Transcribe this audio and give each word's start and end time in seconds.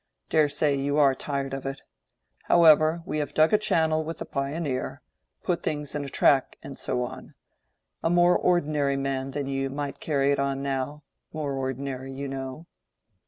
dare 0.29 0.49
say 0.49 0.73
you 0.73 0.97
are 0.97 1.13
tired 1.13 1.53
of 1.53 1.63
it. 1.63 1.83
However, 2.45 3.03
we 3.05 3.19
have 3.19 3.35
dug 3.35 3.53
a 3.53 3.57
channel 3.59 4.03
with 4.03 4.17
the 4.17 4.25
'Pioneer'—put 4.25 5.61
things 5.61 5.93
in 5.93 6.03
a 6.03 6.09
track, 6.09 6.57
and 6.63 6.75
so 6.79 7.03
on. 7.03 7.35
A 8.01 8.09
more 8.09 8.35
ordinary 8.35 8.97
man 8.97 9.29
than 9.29 9.45
you 9.45 9.69
might 9.69 9.99
carry 9.99 10.31
it 10.31 10.39
on 10.39 10.63
now—more 10.63 11.53
ordinary, 11.53 12.11
you 12.11 12.27
know." 12.27 12.65